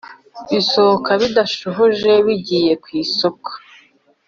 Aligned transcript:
bisohoka 0.51 1.11
bidasokoje 1.21 2.11
bigiye 2.25 2.71
mw’isoko 2.81 3.49